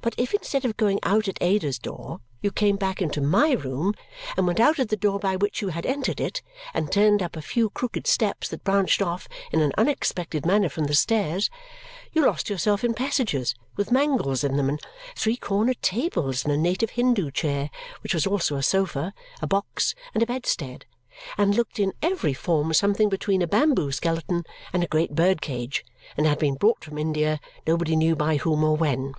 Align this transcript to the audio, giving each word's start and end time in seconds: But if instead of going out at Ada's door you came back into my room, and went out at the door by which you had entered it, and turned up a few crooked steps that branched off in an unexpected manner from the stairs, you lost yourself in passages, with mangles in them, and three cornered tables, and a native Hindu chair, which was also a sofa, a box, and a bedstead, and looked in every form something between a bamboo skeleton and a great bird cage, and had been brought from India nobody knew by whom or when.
But 0.00 0.14
if 0.16 0.32
instead 0.32 0.64
of 0.64 0.78
going 0.78 0.98
out 1.02 1.28
at 1.28 1.36
Ada's 1.42 1.78
door 1.78 2.20
you 2.40 2.50
came 2.50 2.76
back 2.76 3.02
into 3.02 3.20
my 3.20 3.50
room, 3.52 3.92
and 4.38 4.46
went 4.46 4.58
out 4.58 4.78
at 4.78 4.88
the 4.88 4.96
door 4.96 5.18
by 5.18 5.36
which 5.36 5.60
you 5.60 5.68
had 5.68 5.84
entered 5.84 6.18
it, 6.18 6.40
and 6.72 6.90
turned 6.90 7.22
up 7.22 7.36
a 7.36 7.42
few 7.42 7.68
crooked 7.68 8.06
steps 8.06 8.48
that 8.48 8.64
branched 8.64 9.02
off 9.02 9.28
in 9.52 9.60
an 9.60 9.70
unexpected 9.76 10.46
manner 10.46 10.70
from 10.70 10.84
the 10.84 10.94
stairs, 10.94 11.50
you 12.10 12.24
lost 12.24 12.48
yourself 12.48 12.82
in 12.82 12.94
passages, 12.94 13.54
with 13.76 13.92
mangles 13.92 14.42
in 14.42 14.56
them, 14.56 14.70
and 14.70 14.80
three 15.14 15.36
cornered 15.36 15.80
tables, 15.82 16.42
and 16.42 16.52
a 16.52 16.56
native 16.56 16.90
Hindu 16.90 17.30
chair, 17.30 17.68
which 18.02 18.14
was 18.14 18.26
also 18.26 18.56
a 18.56 18.62
sofa, 18.62 19.12
a 19.42 19.46
box, 19.46 19.94
and 20.14 20.22
a 20.22 20.26
bedstead, 20.26 20.86
and 21.36 21.54
looked 21.54 21.78
in 21.78 21.92
every 22.00 22.32
form 22.32 22.72
something 22.72 23.10
between 23.10 23.42
a 23.42 23.46
bamboo 23.46 23.92
skeleton 23.92 24.44
and 24.72 24.82
a 24.82 24.88
great 24.88 25.14
bird 25.14 25.42
cage, 25.42 25.84
and 26.16 26.26
had 26.26 26.38
been 26.38 26.54
brought 26.54 26.82
from 26.82 26.96
India 26.96 27.38
nobody 27.66 27.94
knew 27.94 28.16
by 28.16 28.38
whom 28.38 28.64
or 28.64 28.74
when. 28.74 29.12